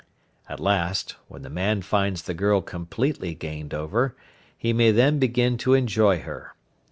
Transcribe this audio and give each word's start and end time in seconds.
At 0.49 0.59
last, 0.59 1.15
when 1.27 1.43
the 1.43 1.49
man 1.51 1.83
finds 1.83 2.23
the 2.23 2.33
girl 2.33 2.61
completely 2.61 3.35
gained 3.35 3.71
over, 3.71 4.15
he 4.57 4.73
may 4.73 4.89
then 4.89 5.19
begin 5.19 5.59
to 5.59 5.75
enjoy 5.75 6.21
her. 6.21 6.55